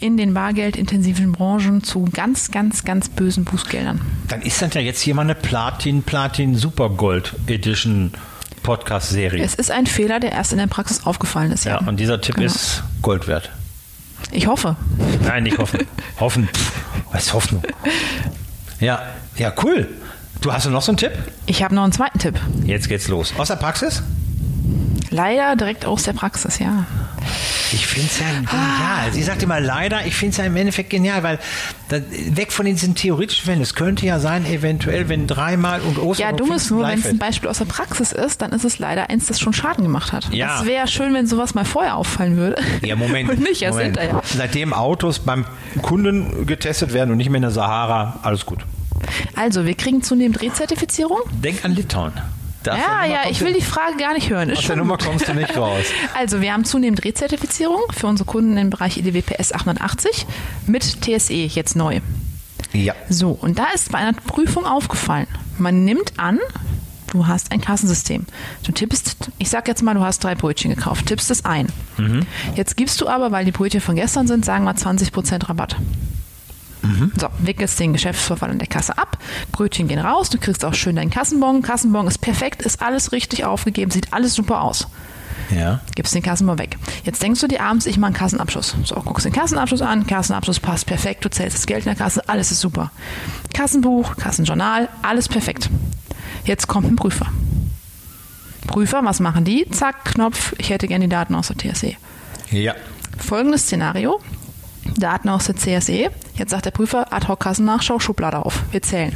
in 0.00 0.16
den 0.16 0.34
bargeldintensiven 0.34 1.32
Branchen 1.32 1.82
zu 1.82 2.04
ganz, 2.12 2.50
ganz, 2.50 2.84
ganz 2.84 3.08
bösen 3.08 3.44
Bußgeldern. 3.44 4.00
Dann 4.28 4.42
ist 4.42 4.60
das 4.62 4.74
ja 4.74 4.80
jetzt 4.80 5.00
hier 5.00 5.14
mal 5.14 5.22
eine 5.22 5.34
Platin, 5.34 6.02
Platin 6.02 6.54
Super 6.56 6.90
Gold 6.90 7.34
Edition 7.46 8.12
Podcast-Serie. 8.62 9.42
Es 9.44 9.54
ist 9.54 9.70
ein 9.70 9.86
Fehler, 9.86 10.20
der 10.20 10.32
erst 10.32 10.52
in 10.52 10.58
der 10.58 10.66
Praxis 10.68 11.04
aufgefallen 11.06 11.50
ist. 11.52 11.64
Ja, 11.64 11.78
und 11.78 11.98
dieser 11.98 12.20
Tipp 12.20 12.36
Genau. 12.36 12.46
ist 12.46 12.82
Gold 13.02 13.26
wert. 13.26 13.50
Ich 14.30 14.46
hoffe. 14.46 14.76
Nein, 15.24 15.42
nicht 15.42 15.58
hoffen. 15.58 15.80
hoffen. 16.20 16.48
Was 17.10 17.24
ist 17.26 17.34
Hoffnung? 17.34 17.62
Ja, 18.80 19.02
ja, 19.36 19.52
cool. 19.64 19.88
Du 20.40 20.52
hast 20.52 20.66
du 20.66 20.70
noch 20.70 20.82
so 20.82 20.92
einen 20.92 20.96
Tipp? 20.98 21.12
Ich 21.46 21.62
habe 21.62 21.74
noch 21.74 21.82
einen 21.84 21.92
zweiten 21.92 22.18
Tipp. 22.18 22.38
Jetzt 22.64 22.88
geht's 22.88 23.08
los. 23.08 23.32
Aus 23.36 23.48
der 23.48 23.56
Praxis? 23.56 24.02
Leider 25.10 25.56
direkt 25.56 25.84
aus 25.84 26.04
der 26.04 26.12
Praxis, 26.14 26.58
ja. 26.58 26.86
Ich 27.72 27.86
finde 27.86 28.08
es 28.10 28.18
ja 28.18 28.26
genial. 28.26 29.12
Sie 29.12 29.22
sagt 29.22 29.42
immer 29.42 29.60
leider, 29.60 30.06
ich 30.06 30.14
finde 30.14 30.32
es 30.32 30.36
ja 30.38 30.44
im 30.44 30.56
Endeffekt 30.56 30.90
genial, 30.90 31.22
weil 31.22 31.38
weg 31.88 32.52
von 32.52 32.66
diesen 32.66 32.94
theoretischen 32.94 33.44
Fällen. 33.44 33.60
Es 33.60 33.74
könnte 33.74 34.06
ja 34.06 34.18
sein, 34.18 34.46
eventuell, 34.46 35.08
wenn 35.08 35.26
dreimal 35.26 35.80
und 35.80 35.98
Ostern 35.98 36.30
Ja, 36.30 36.36
dumm 36.36 36.52
ist 36.52 36.70
nur, 36.70 36.86
wenn 36.86 36.98
es 36.98 37.06
ein. 37.06 37.18
Beispiel 37.18 37.48
aus 37.48 37.58
der 37.58 37.64
Praxis 37.66 38.12
ist, 38.12 38.42
dann 38.42 38.52
ist 38.52 38.64
es 38.64 38.78
leider 38.78 39.10
eins, 39.10 39.26
das 39.26 39.40
schon 39.40 39.52
Schaden 39.52 39.84
gemacht 39.84 40.12
hat. 40.12 40.28
Ja. 40.32 40.58
Das 40.58 40.66
wäre 40.66 40.86
schön, 40.88 41.14
wenn 41.14 41.26
sowas 41.26 41.54
mal 41.54 41.64
vorher 41.64 41.96
auffallen 41.96 42.36
würde. 42.36 42.60
Ja, 42.82 42.96
Moment. 42.96 43.28
Und 43.30 43.40
nicht 43.40 43.62
erst 43.62 43.78
Moment. 43.78 43.98
hinterher. 43.98 44.22
Seitdem 44.24 44.72
Autos 44.72 45.18
beim 45.20 45.44
Kunden 45.82 46.46
getestet 46.46 46.92
werden 46.92 47.10
und 47.10 47.16
nicht 47.16 47.30
mehr 47.30 47.36
in 47.38 47.42
der 47.42 47.50
Sahara, 47.50 48.20
alles 48.22 48.46
gut. 48.46 48.60
Also, 49.36 49.66
wir 49.66 49.74
kriegen 49.74 50.02
zunehmend 50.02 50.40
Rezertifizierung. 50.42 51.18
Denk 51.32 51.64
an 51.64 51.72
Litauen. 51.74 52.12
Ja, 52.66 53.04
ja, 53.04 53.20
ich 53.30 53.40
will 53.40 53.52
die 53.52 53.62
Frage 53.62 53.96
gar 53.98 54.14
nicht 54.14 54.30
hören. 54.30 54.50
Ist 54.50 54.58
Aus 54.60 54.66
der 54.66 54.76
Nummer 54.76 54.96
gut. 54.96 55.06
kommst 55.06 55.28
du 55.28 55.34
nicht 55.34 55.56
raus. 55.56 55.84
Also, 56.14 56.40
wir 56.40 56.52
haben 56.52 56.64
zunehmend 56.64 57.04
Rezertifizierung 57.04 57.80
für 57.92 58.06
unsere 58.06 58.26
Kunden 58.28 58.56
im 58.56 58.70
Bereich 58.70 58.98
EDWPS 58.98 59.52
880 59.52 60.26
mit 60.66 61.00
TSE 61.02 61.32
jetzt 61.34 61.74
neu. 61.76 62.00
Ja. 62.72 62.94
So, 63.08 63.30
und 63.30 63.58
da 63.58 63.66
ist 63.74 63.92
bei 63.92 63.98
einer 63.98 64.12
Prüfung 64.12 64.64
aufgefallen, 64.64 65.26
man 65.58 65.84
nimmt 65.84 66.14
an, 66.18 66.38
du 67.12 67.26
hast 67.26 67.52
ein 67.52 67.60
Kassensystem. 67.60 68.26
Du 68.64 68.72
tippst, 68.72 69.30
ich 69.38 69.50
sag 69.50 69.68
jetzt 69.68 69.82
mal, 69.82 69.94
du 69.94 70.00
hast 70.00 70.22
drei 70.24 70.34
Brötchen 70.34 70.74
gekauft, 70.74 71.06
tippst 71.06 71.30
es 71.30 71.44
ein. 71.44 71.68
Jetzt 72.54 72.76
gibst 72.76 73.00
du 73.00 73.08
aber, 73.08 73.30
weil 73.32 73.44
die 73.44 73.52
Brötchen 73.52 73.80
von 73.80 73.96
gestern 73.96 74.26
sind, 74.26 74.44
sagen 74.44 74.64
wir 74.64 74.74
20% 74.74 75.48
Rabatt. 75.48 75.76
So, 77.16 77.28
wickelst 77.38 77.78
den 77.78 77.92
Geschäftsvorfall 77.92 78.50
an 78.50 78.58
der 78.58 78.66
Kasse 78.68 78.98
ab, 78.98 79.18
Brötchen 79.52 79.86
gehen 79.86 80.00
raus, 80.00 80.30
du 80.30 80.38
kriegst 80.38 80.64
auch 80.64 80.74
schön 80.74 80.96
deinen 80.96 81.10
Kassenbon. 81.10 81.62
Kassenbon 81.62 82.06
ist 82.08 82.18
perfekt, 82.18 82.62
ist 82.62 82.82
alles 82.82 83.12
richtig 83.12 83.44
aufgegeben, 83.44 83.90
sieht 83.90 84.12
alles 84.12 84.34
super 84.34 84.62
aus 84.62 84.88
Ja. 85.50 85.80
gibst 85.94 86.14
den 86.14 86.22
Kassenbon 86.22 86.58
weg. 86.58 86.76
Jetzt 87.04 87.22
denkst 87.22 87.40
du 87.40 87.46
dir 87.46 87.62
abends, 87.62 87.86
ich 87.86 87.98
mache 87.98 88.08
einen 88.08 88.16
Kassenabschluss. 88.16 88.74
So, 88.84 88.96
guckst 88.96 89.24
den 89.24 89.32
Kassenabschluss 89.32 89.82
an, 89.82 90.06
Kassenabschluss 90.06 90.58
passt 90.58 90.86
perfekt, 90.86 91.24
du 91.24 91.30
zählst 91.30 91.56
das 91.56 91.66
Geld 91.66 91.80
in 91.86 91.90
der 91.90 91.96
Kasse, 91.96 92.28
alles 92.28 92.50
ist 92.50 92.60
super. 92.60 92.90
Kassenbuch, 93.54 94.16
Kassenjournal, 94.16 94.88
alles 95.02 95.28
perfekt. 95.28 95.70
Jetzt 96.44 96.66
kommt 96.66 96.88
ein 96.90 96.96
Prüfer. 96.96 97.26
Prüfer, 98.66 99.04
was 99.04 99.20
machen 99.20 99.44
die? 99.44 99.68
Zack, 99.70 100.04
Knopf, 100.06 100.54
ich 100.58 100.70
hätte 100.70 100.88
gerne 100.88 101.04
die 101.04 101.10
Daten 101.10 101.34
aus 101.34 101.48
der 101.48 101.58
TSE. 101.58 101.94
Ja. 102.50 102.74
Folgendes 103.18 103.62
Szenario. 103.62 104.20
Daten 104.96 105.28
aus 105.28 105.44
der 105.46 105.56
CSE. 105.56 106.10
Jetzt 106.34 106.50
sagt 106.50 106.66
der 106.66 106.70
Prüfer, 106.70 107.12
Ad-Hoc-Kassennachschau, 107.12 107.98
Schublade 107.98 108.44
auf. 108.44 108.62
Wir 108.70 108.82
zählen. 108.82 109.14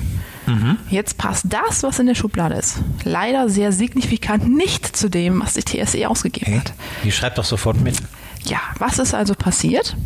Jetzt 0.91 1.19
passt 1.19 1.47
das, 1.49 1.83
was 1.83 1.99
in 1.99 2.07
der 2.07 2.15
Schublade 2.15 2.55
ist, 2.55 2.77
leider 3.03 3.49
sehr 3.49 3.73
signifikant 3.73 4.47
nicht 4.49 4.97
zu 4.97 5.11
dem, 5.11 5.41
was 5.43 5.55
die 5.55 5.63
TSE 5.65 6.09
ausgegeben 6.09 6.47
Hey, 6.53 6.61
hat. 6.61 6.73
die 7.03 7.11
schreibt 7.11 7.37
doch 7.39 7.45
sofort 7.45 7.81
mit. 7.81 7.97
Ja, 8.45 8.61
was 8.79 9.01
ist 9.01 9.13
also 9.13 9.35
passiert? 9.35 9.97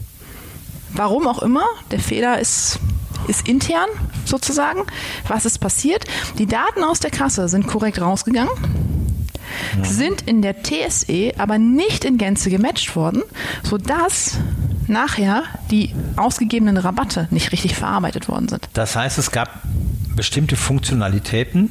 Warum 0.95 1.27
auch 1.27 1.43
immer, 1.43 1.65
der 1.91 2.01
Fehler 2.01 2.41
ist, 2.41 2.79
ist 3.29 3.47
intern 3.47 3.89
sozusagen. 4.25 4.81
Was 5.29 5.45
ist 5.45 5.59
passiert? 5.59 6.07
Die 6.39 6.47
Daten 6.47 6.85
aus 6.85 7.01
der 7.01 7.11
Kasse 7.11 7.47
sind 7.51 7.67
korrekt 7.67 8.01
rausgegangen, 8.01 8.49
sind 9.83 10.23
in 10.23 10.41
der 10.41 10.63
TSE 10.63 11.33
aber 11.37 11.59
nicht 11.59 12.07
in 12.07 12.17
Gänze 12.17 12.49
gematcht 12.49 12.97
worden, 12.97 13.23
sodass 13.63 14.39
nachher 14.91 15.45
die 15.71 15.95
ausgegebenen 16.17 16.77
Rabatte 16.77 17.29
nicht 17.31 17.53
richtig 17.53 17.75
verarbeitet 17.77 18.29
worden 18.29 18.49
sind. 18.49 18.69
Das 18.75 18.97
heißt, 18.97 19.19
es 19.19 19.31
gab 19.31 19.63
bestimmte 20.15 20.57
Funktionalitäten, 20.57 21.71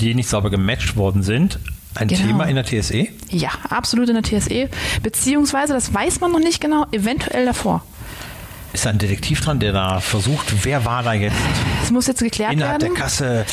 die 0.00 0.14
nicht 0.14 0.28
sauber 0.28 0.50
gematcht 0.50 0.96
worden 0.96 1.22
sind. 1.22 1.58
Ein 1.96 2.08
Genau. 2.08 2.22
Thema 2.26 2.44
in 2.44 2.56
der? 2.56 2.64
TSE? 2.64 3.06
Ja, 3.30 3.50
absolut 3.70 4.08
in 4.08 4.20
der 4.20 4.24
TSE, 4.24 4.68
beziehungsweise, 5.02 5.74
das 5.74 5.94
weiß 5.94 6.20
man 6.20 6.32
noch 6.32 6.40
nicht 6.40 6.60
genau, 6.60 6.86
eventuell 6.90 7.46
davor. 7.46 7.84
Ist 8.74 8.84
da 8.84 8.90
ein 8.90 8.98
Detektiv 8.98 9.40
dran, 9.40 9.60
der 9.60 9.72
da 9.72 10.00
versucht, 10.00 10.64
wer 10.64 10.84
war 10.84 11.02
da 11.04 11.12
jetzt 11.14 11.36
Es 11.84 11.90
muss 11.92 12.06
jetzt 12.08 12.18
geklärt 12.22 12.52
innerhalb 12.52 12.82
werden. 12.82 12.94
der 12.94 13.02
Kasse? 13.02 13.46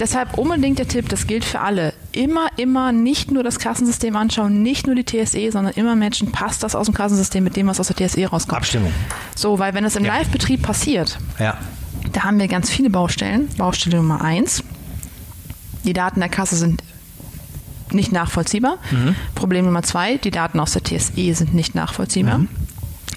Deshalb 0.00 0.38
unbedingt 0.38 0.78
der 0.78 0.88
Tipp, 0.88 1.10
das 1.10 1.26
gilt 1.26 1.44
für 1.44 1.60
alle. 1.60 1.92
Immer, 2.12 2.46
immer 2.56 2.90
nicht 2.90 3.30
nur 3.30 3.44
das 3.44 3.58
Kassensystem 3.58 4.16
anschauen, 4.16 4.62
nicht 4.62 4.86
nur 4.86 4.96
die 4.96 5.04
TSE, 5.04 5.52
sondern 5.52 5.74
immer 5.74 5.94
matchen, 5.94 6.32
passt 6.32 6.62
das 6.62 6.74
aus 6.74 6.86
dem 6.86 6.94
Kassensystem 6.94 7.44
mit 7.44 7.54
dem, 7.54 7.66
was 7.66 7.78
aus 7.80 7.88
der 7.88 7.96
TSE 8.08 8.26
rauskommt. 8.26 8.56
Abstimmung. 8.56 8.92
So, 9.36 9.58
weil 9.58 9.74
wenn 9.74 9.84
das 9.84 9.94
im 9.96 10.04
Ja. 10.06 10.16
Live-Betrieb 10.16 10.62
passiert, 10.62 11.18
Ja. 11.38 11.58
da 12.12 12.22
haben 12.24 12.38
wir 12.40 12.48
ganz 12.48 12.70
viele 12.70 12.88
Baustellen. 12.88 13.48
Baustelle 13.58 13.98
Nummer 13.98 14.22
eins, 14.22 14.64
die 15.84 15.92
Daten 15.92 16.20
der 16.20 16.30
Kasse 16.30 16.56
sind 16.56 16.82
nicht 17.92 18.10
nachvollziehbar. 18.10 18.78
Problem 19.34 19.66
Nummer 19.66 19.82
zwei, 19.82 20.16
die 20.16 20.30
Daten 20.30 20.58
aus 20.60 20.72
der 20.72 20.82
TSE 20.82 21.34
sind 21.34 21.52
nicht 21.52 21.74
nachvollziehbar. 21.74 22.40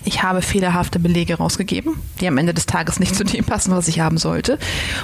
Ich 0.07 0.21
habe 0.21 0.43
fehlerhafte 0.43 0.99
Belege 0.99 1.35
rausgegeben, 1.35 1.95
die 2.21 2.27
am 2.27 2.37
Ende 2.37 2.53
des 2.53 2.67
Tages 2.67 2.99
nicht 2.99 3.15
zu 3.15 3.23
dem 3.23 3.43
passen, 3.43 3.71
was 3.75 3.87
ich 3.87 3.99
haben 3.99 4.17
sollte. 4.17 4.59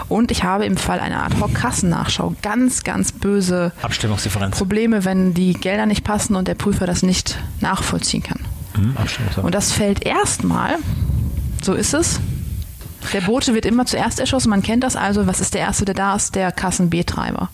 Und 0.08 0.30
ich 0.30 0.44
habe 0.44 0.66
im 0.66 0.78
Fall 0.78 1.00
einer 1.00 1.24
Ad-Hoc-Kassennachschau 1.26 2.36
ganz, 2.44 2.84
ganz 2.84 3.12
böse 3.12 3.72
Abstimmungsdifferenz. 3.82 4.58
Probleme, 4.58 5.04
wenn 5.04 5.34
die 5.34 5.54
Gelder 5.54 5.88
nicht 5.88 6.04
passen 6.04 6.36
und 6.36 6.48
der 6.48 6.54
Prüfer 6.54 6.86
das 6.86 7.02
nicht 7.02 7.40
nachvollziehen 7.62 8.22
kann. 8.22 8.40
Hm, 8.76 8.96
Abstimmungsdifferenz. 8.96 9.46
Und 9.46 9.56
das 9.56 9.72
fällt 9.72 10.06
erstmal, 10.06 10.76
so 11.64 11.74
ist 11.74 11.96
es. 11.96 12.20
Der 13.14 13.22
Bote 13.22 13.56
wird 13.56 13.66
immer 13.66 13.88
zuerst 13.88 14.20
erschossen. 14.20 14.52
Man 14.52 14.62
kennt 14.62 14.84
das 14.84 14.96
also. 14.96 15.26
Was 15.26 15.42
ist 15.42 15.56
der 15.56 15.62
Erste, 15.62 15.86
der 15.86 15.96
da 15.96 16.16
ist? 16.16 16.36
Der 16.36 16.52
Kassen-B-Treiber. 16.52 17.50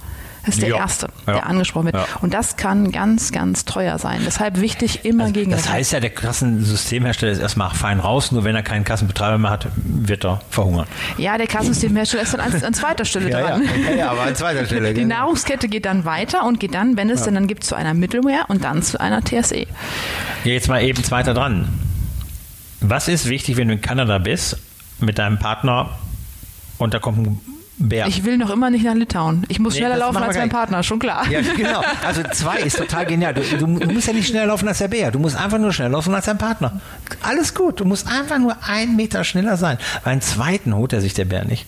Das 0.48 0.56
ist 0.56 0.62
der 0.64 0.70
Ja. 0.70 0.78
Erste, 0.78 1.08
Ja. 1.28 1.34
der 1.34 1.46
angesprochen 1.46 1.86
wird. 1.86 1.96
Ja. 1.96 2.06
Und 2.22 2.34
das 2.34 2.56
kann 2.58 2.92
ganz, 2.92 3.32
ganz 3.32 3.66
teuer 3.66 4.00
sein. 4.00 4.22
Deshalb 4.26 4.60
wichtig, 4.60 5.06
immer 5.06 5.30
gegen 5.32 5.52
Das 5.52 5.70
heißt 5.70 5.92
ja, 5.92 6.00
der 6.00 6.10
Kassensystemhersteller 6.10 7.32
ist 7.34 7.40
erstmal 7.40 7.70
fein 7.72 8.00
raus, 8.00 8.32
nur 8.32 8.44
wenn 8.44 8.56
er 8.56 8.64
keinen 8.64 8.84
Kassenbetreiber 8.84 9.38
mehr 9.38 9.52
hat, 9.52 9.68
wird 9.76 10.26
er 10.26 10.42
verhungern. 10.50 10.88
Ja, 11.18 11.38
der 11.38 11.48
Kassensystemhersteller 11.48 12.24
ist 12.24 12.34
dann 12.34 12.42
an, 12.42 12.64
an 12.64 12.74
zweiter 12.74 13.06
Stelle 13.06 13.30
dran. 13.32 13.62
okay, 13.62 14.02
aber 14.02 14.22
an 14.24 14.36
zweiter 14.36 14.66
Stelle. 14.66 14.94
Die 14.94 15.06
Nahrungskette 15.06 15.68
geht 15.68 15.86
dann 15.86 16.06
weiter 16.06 16.46
und 16.46 16.60
geht 16.60 16.74
dann, 16.74 16.98
wenn 16.98 17.10
es 17.10 17.24
denn 17.24 17.36
dann 17.36 17.48
gibt, 17.48 17.64
zu 17.64 17.76
einer 17.76 17.94
Middleware 17.94 18.46
und 18.48 18.64
dann 18.64 18.82
zu 18.82 19.00
einer. 19.00 19.22
TSE. 19.22 19.56
Ja, 19.58 19.66
jetzt 20.54 20.70
mal 20.70 20.82
eben 20.82 21.04
zweiter 21.04 21.34
dran. 21.34 21.68
Was 22.80 23.08
ist 23.08 23.28
wichtig, 23.28 23.58
wenn 23.58 23.68
du 23.68 23.74
in 23.74 23.82
Kanada 23.82 24.18
bist, 24.20 24.58
mit 25.00 25.18
deinem 25.18 25.40
Partner 25.40 25.90
und 26.78 26.94
da 26.94 27.00
kommt 27.00 27.18
ein 27.20 27.42
Bär? 27.80 28.08
Ich 28.08 28.26
will 28.26 28.38
noch 28.38 28.50
immer 28.50 28.70
nicht 28.70 28.84
nach 28.86 28.96
Litauen. 28.96 29.46
Ich 29.50 29.60
muss 29.60 29.74
Nee, 29.74 29.82
schneller 29.82 29.98
laufen 29.98 30.18
als 30.18 30.36
mein. 30.36 30.50
Partner, 30.50 30.82
schon 30.82 30.98
klar. 31.00 31.28
Ja, 31.30 31.42
genau. 31.42 31.84
Also 32.06 32.24
zwei 32.32 32.58
ist 32.60 32.78
total 32.78 33.06
genial. 33.06 33.34
Du, 33.36 33.42
du, 33.42 33.66
du 33.80 33.92
musst 33.94 34.08
ja 34.08 34.14
nicht 34.14 34.28
schneller 34.28 34.48
laufen 34.48 34.68
als 34.68 34.80
der 34.80 34.88
Bär. 34.88 35.12
Du 35.12 35.20
musst 35.20 35.36
einfach 35.40 35.60
nur 35.60 35.72
schneller 35.72 35.92
laufen 35.92 36.14
als 36.16 36.26
dein 36.26 36.38
Partner. 36.40 36.82
Alles 37.22 37.54
gut. 37.54 37.80
Du 37.80 37.86
musst 37.86 38.08
einfach 38.08 38.40
nur 38.40 38.56
einen 38.68 38.96
Meter 38.96 39.24
schneller 39.24 39.58
sein. 39.58 39.78
Weil 40.04 40.14
einen 40.14 40.22
zweiten 40.22 40.76
holt 40.76 40.94
er 40.94 41.02
sich 41.02 41.14
der 41.14 41.26
Bär 41.26 41.46
nicht. 41.46 41.66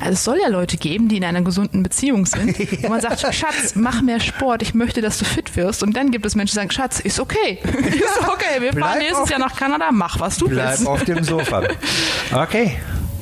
Also 0.00 0.12
es 0.12 0.24
soll 0.24 0.38
ja 0.42 0.48
Leute 0.48 0.76
geben, 0.76 1.08
die 1.08 1.16
in 1.16 1.24
einer 1.24 1.40
gesunden 1.42 1.82
Beziehung 1.82 2.26
sind, 2.26 2.58
wo 2.82 2.88
man 2.88 3.00
sagt, 3.00 3.20
Schatz, 3.20 3.74
mach 3.76 4.02
mehr 4.02 4.20
Sport, 4.20 4.60
ich 4.62 4.74
möchte, 4.74 5.00
dass 5.00 5.18
du 5.18 5.24
fit 5.24 5.56
wirst. 5.56 5.82
Und 5.82 5.96
dann 5.96 6.10
gibt 6.10 6.26
es 6.26 6.34
Menschen, 6.34 6.52
die 6.52 6.56
sagen, 6.56 6.70
Schatz, 6.70 7.00
ist 7.00 7.18
okay. 7.20 7.60
ist 7.64 8.28
okay, 8.28 8.60
wir 8.60 8.72
Bleib 8.72 8.84
fahren 8.88 8.98
nächstes 8.98 9.30
Jahr 9.30 9.38
nach 9.38 9.56
Kanada, 9.56 9.90
mach, 9.90 10.18
was 10.20 10.36
du 10.36 10.48
Bleib 10.48 10.70
willst. 10.70 10.86
auf 10.86 11.04
dem 11.04 11.22
Sofa. 11.24 11.62
Okay. 12.32 12.76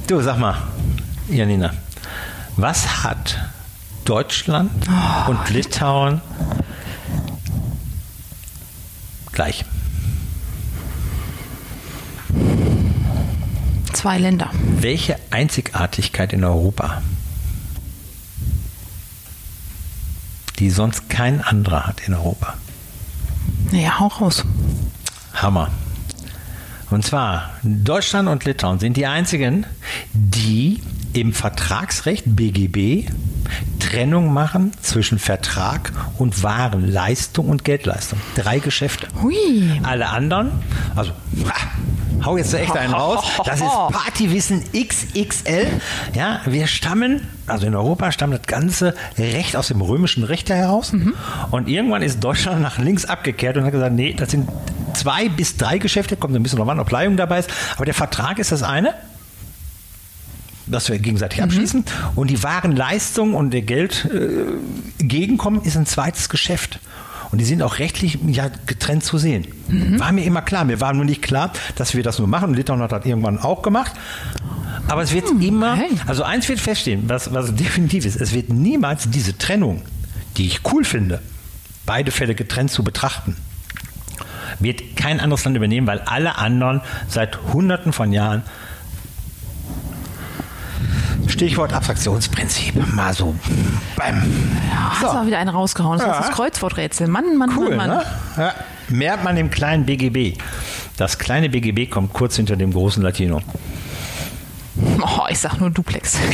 Du, 0.08 0.20
sag 0.20 0.38
mal, 0.38 0.56
Janina, 1.30 1.74
was 2.56 3.04
hat 3.04 3.38
Deutschland 4.04 4.88
und 5.28 5.50
Litauen 5.50 6.22
gleich? 9.32 9.64
Zwei 13.92 14.18
Länder. 14.18 14.50
Welche 14.80 15.16
Einzigartigkeit 15.30 16.32
in 16.32 16.44
Europa, 16.44 17.02
die 20.58 20.70
sonst 20.70 21.10
kein 21.10 21.42
anderer 21.42 21.86
hat 21.86 22.00
in 22.06 22.14
Europa? 22.14 22.54
Naja, 23.70 23.98
hau 23.98 24.06
raus. 24.06 24.44
Hammer. 25.34 25.70
Und 26.90 27.04
zwar, 27.04 27.50
Deutschland 27.62 28.28
und 28.28 28.44
Litauen 28.44 28.78
sind 28.78 28.96
die 28.96 29.06
einzigen, 29.06 29.66
die 30.14 30.80
im 31.12 31.32
Vertragsrecht 31.32 32.24
BGB 32.26 33.06
Trennung 33.78 34.32
machen 34.32 34.72
zwischen 34.82 35.18
Vertrag 35.18 35.92
und 36.18 36.42
Warenleistung 36.42 37.48
und 37.48 37.64
Geldleistung. 37.64 38.18
Drei 38.34 38.58
Geschäfte. 38.58 39.08
Hui. 39.22 39.80
Alle 39.82 40.08
anderen, 40.08 40.50
also 40.94 41.12
ha, 41.12 42.24
hau 42.24 42.36
jetzt 42.36 42.52
echt 42.52 42.76
einen 42.76 42.92
raus, 42.92 43.24
das 43.44 43.60
ist 43.60 43.66
Partywissen 43.92 44.64
XXL. 44.72 45.66
Ja, 46.14 46.40
wir 46.44 46.66
stammen, 46.66 47.26
also 47.46 47.66
in 47.66 47.74
Europa 47.74 48.12
stammt 48.12 48.34
das 48.34 48.42
ganze 48.46 48.94
Recht 49.16 49.56
aus 49.56 49.68
dem 49.68 49.80
römischen 49.80 50.24
Recht 50.24 50.50
heraus. 50.50 50.92
Und 51.50 51.68
irgendwann 51.68 52.02
ist 52.02 52.22
Deutschland 52.22 52.60
nach 52.60 52.78
links 52.78 53.04
abgekehrt 53.04 53.56
und 53.56 53.64
hat 53.64 53.72
gesagt, 53.72 53.94
nee, 53.94 54.12
das 54.12 54.30
sind 54.30 54.48
zwei 54.98 55.28
bis 55.28 55.56
drei 55.56 55.78
Geschäfte, 55.78 56.16
kommt 56.16 56.34
ein 56.34 56.42
bisschen 56.42 56.58
noch 56.58 56.68
an, 56.68 56.80
ob 56.80 56.90
Leihung 56.90 57.16
dabei 57.16 57.38
ist. 57.38 57.50
Aber 57.76 57.84
der 57.84 57.94
Vertrag 57.94 58.38
ist 58.38 58.52
das 58.52 58.62
eine 58.62 58.94
dass 60.70 60.88
wir 60.88 60.98
gegenseitig 60.98 61.42
abschließen. 61.42 61.84
Und 62.14 62.28
die 62.28 62.42
wahren 62.42 62.76
Leistungen 62.76 63.34
und 63.34 63.52
der 63.52 63.62
Geld 63.62 64.06
äh, 64.12 65.64
ist 65.64 65.76
ein 65.76 65.86
zweites 65.86 66.28
Geschäft. 66.28 66.78
Und 67.30 67.38
die 67.38 67.44
sind 67.44 67.62
auch 67.62 67.78
rechtlich 67.78 68.18
ja 68.26 68.50
getrennt 68.66 69.04
zu 69.04 69.18
sehen. 69.18 69.46
War 69.98 70.12
mir 70.12 70.24
immer 70.24 70.42
klar. 70.42 70.64
Mir 70.64 70.80
war 70.80 70.94
nur 70.94 71.04
nicht 71.04 71.20
klar, 71.20 71.52
dass 71.76 71.94
wir 71.94 72.02
das 72.02 72.18
nur 72.18 72.28
machen. 72.28 72.50
Und 72.50 72.54
Litauen 72.54 72.80
hat 72.80 72.92
das 72.92 73.04
irgendwann 73.04 73.38
auch 73.38 73.62
gemacht. 73.62 73.92
Aber 74.88 75.02
es 75.02 75.12
wird 75.12 75.28
immer, 75.42 75.76
hey. 75.76 75.90
also 76.06 76.22
eins 76.22 76.48
wird 76.48 76.60
feststehen, 76.60 77.08
was, 77.08 77.32
was 77.34 77.54
definitiv 77.54 78.06
ist, 78.06 78.18
es 78.18 78.32
wird 78.32 78.48
niemals 78.48 79.10
diese 79.10 79.36
Trennung, 79.36 79.82
die 80.38 80.46
ich 80.46 80.60
cool 80.72 80.84
finde, 80.84 81.20
beide 81.84 82.10
Fälle 82.10 82.34
getrennt 82.34 82.70
zu 82.70 82.82
betrachten, 82.82 83.36
wird 84.60 84.96
kein 84.96 85.20
anderes 85.20 85.44
Land 85.44 85.56
übernehmen, 85.56 85.86
weil 85.86 86.00
alle 86.00 86.36
anderen 86.38 86.80
seit 87.08 87.38
hunderten 87.52 87.92
von 87.92 88.12
Jahren 88.12 88.42
Stichwort 91.26 91.72
Abstraktionsprinzip. 91.72 92.74
Mal 92.94 93.12
so 93.12 93.34
beim. 93.96 94.16
Ja, 94.70 94.90
hast 95.00 95.12
So. 95.12 95.20
du 95.20 95.26
wieder 95.26 95.38
einen 95.38 95.50
rausgehauen. 95.50 95.98
Das 95.98 96.06
Ja. 96.06 96.12
ist 96.18 96.28
das 96.28 96.34
Kreuzworträtsel. 96.36 97.06
Mann, 97.08 97.36
Mann, 97.36 97.50
Cool, 97.56 97.76
Mann, 97.76 97.88
Mann. 97.88 97.98
ne? 97.98 98.04
Ja. 98.36 98.54
Merkt 98.88 99.24
man 99.24 99.36
im 99.36 99.50
kleinen 99.50 99.84
BGB. 99.84 100.38
Das 100.96 101.18
kleine 101.18 101.48
BGB 101.50 101.86
kommt 101.90 102.12
kurz 102.12 102.36
hinter 102.36 102.56
dem 102.56 102.72
großen 102.72 103.02
Latino. 103.02 103.40
Oh, 105.00 105.26
ich 105.28 105.38
sag 105.38 105.60
nur 105.60 105.70
Duplex. 105.70 106.16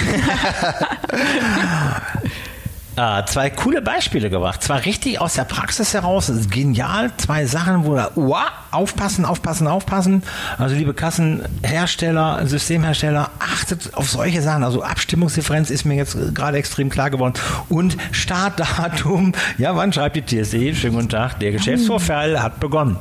Äh, 2.96 3.24
zwei 3.26 3.50
coole 3.50 3.82
Beispiele 3.82 4.30
gebracht. 4.30 4.62
Zwar 4.62 4.84
richtig 4.84 5.20
aus 5.20 5.34
der 5.34 5.44
Praxis 5.44 5.94
heraus, 5.94 6.28
ist 6.28 6.50
genial. 6.50 7.10
Zwei 7.16 7.44
Sachen, 7.44 7.84
wo 7.84 7.96
da, 7.96 8.10
wow, 8.14 8.44
aufpassen, 8.70 9.24
aufpassen, 9.24 9.66
aufpassen. 9.66 10.22
Also 10.58 10.76
liebe 10.76 10.94
Kassenhersteller, 10.94 12.46
Systemhersteller, 12.46 13.30
achtet 13.40 13.94
auf 13.94 14.08
solche 14.08 14.42
Sachen. 14.42 14.62
Also 14.62 14.84
Abstimmungsdifferenz 14.84 15.70
ist 15.70 15.84
mir 15.84 15.94
jetzt 15.96 16.16
gerade 16.34 16.56
extrem 16.58 16.88
klar 16.88 17.10
geworden. 17.10 17.34
Und 17.68 17.96
Startdatum, 18.12 19.32
ja, 19.58 19.74
wann 19.74 19.92
schreibt 19.92 20.14
die 20.14 20.42
TSE? 20.42 20.74
Schönen 20.74 20.94
guten 20.94 21.08
Tag, 21.08 21.40
der 21.40 21.50
Geschäftsvorfall 21.50 22.40
hat 22.40 22.60
begonnen. 22.60 22.96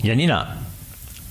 Janina, 0.00 0.56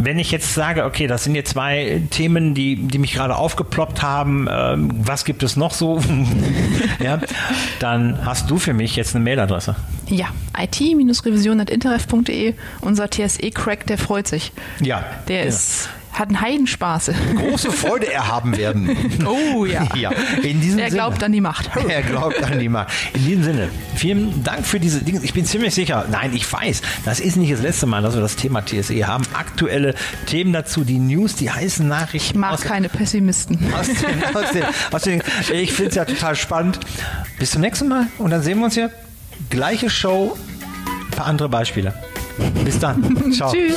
wenn 0.05 0.19
ich 0.19 0.31
jetzt 0.31 0.53
sage, 0.53 0.85
okay, 0.85 1.07
das 1.07 1.23
sind 1.23 1.35
jetzt 1.35 1.51
zwei 1.51 2.01
Themen, 2.11 2.53
die, 2.53 2.75
die 2.75 2.97
mich 2.97 3.13
gerade 3.13 3.35
aufgeploppt 3.35 4.01
haben, 4.01 4.47
ähm, 4.51 4.89
was 5.03 5.25
gibt 5.25 5.43
es 5.43 5.55
noch 5.55 5.73
so? 5.73 5.99
ja, 7.03 7.19
dann 7.79 8.25
hast 8.25 8.49
du 8.49 8.57
für 8.57 8.73
mich 8.73 8.95
jetzt 8.95 9.15
eine 9.15 9.23
Mailadresse. 9.23 9.75
Ja, 10.07 10.27
it-revision.interref.de. 10.57 12.53
Unser 12.81 13.09
TSE-Crack, 13.09 13.87
der 13.87 13.97
freut 13.97 14.27
sich. 14.27 14.51
Ja. 14.81 15.03
Der 15.27 15.41
Ja. 15.41 15.47
ist, 15.47 15.89
hat 16.13 16.27
einen 16.29 16.41
Heidenspaß. 16.41 17.11
Große 17.37 17.71
Freude 17.71 18.11
erhaben 18.11 18.57
werden. 18.57 18.95
Oh 19.25 19.65
ja. 19.65 19.87
ja. 19.95 20.11
In 20.43 20.61
diesem 20.61 20.79
Er 20.79 20.89
glaubt 20.89 21.15
Sinne. 21.15 21.25
an 21.27 21.31
die 21.31 21.41
Macht. 21.41 21.69
Er 21.87 22.01
glaubt 22.03 22.43
an 22.43 22.59
die 22.59 22.69
Macht. 22.69 22.89
In 23.13 23.25
diesem 23.25 23.43
Sinne, 23.43 23.69
vielen 23.95 24.43
Dank 24.43 24.65
für 24.65 24.79
diese 24.79 25.01
Dinge. 25.03 25.19
Ich 25.23 25.33
bin 25.33 25.45
ziemlich 25.45 25.73
sicher, 25.73 26.05
nein, 26.11 26.31
ich 26.33 26.51
weiß, 26.51 26.81
das 27.05 27.19
ist 27.19 27.37
nicht 27.37 27.51
das 27.53 27.61
letzte 27.61 27.85
Mal, 27.85 28.01
dass 28.01 28.13
wir 28.15 28.21
das 28.21 28.35
Thema 28.35 28.61
TSE 28.65 29.07
haben. 29.07 29.23
Aktuelle 29.33 29.95
Themen 30.25 30.53
dazu, 30.53 30.83
die 30.83 30.99
News, 30.99 31.35
die 31.35 31.49
heißen 31.49 31.87
Nachrichten. 31.87 32.31
Ich 32.31 32.35
mag 32.39 32.53
aus- 32.53 32.61
keine 32.61 32.89
Pessimisten. 32.89 33.59
Aus 33.73 33.87
den, 33.87 34.35
aus 34.35 34.51
den, 34.51 34.63
aus 34.91 35.01
den, 35.03 35.23
ich 35.53 35.73
finde 35.73 35.89
es 35.89 35.95
ja 35.95 36.05
total 36.05 36.35
spannend. 36.35 36.79
Bis 37.39 37.51
zum 37.51 37.61
nächsten 37.61 37.87
Mal 37.87 38.07
und 38.17 38.31
dann 38.31 38.41
sehen 38.43 38.59
wir 38.59 38.65
uns 38.65 38.73
hier. 38.75 38.91
Gleiche 39.49 39.89
Show, 39.89 40.37
ein 41.07 41.11
paar 41.11 41.25
andere 41.25 41.49
Beispiele. 41.49 41.93
Bis 42.63 42.79
dann. 42.79 43.31
Ciao. 43.33 43.51
Tschüss. 43.51 43.75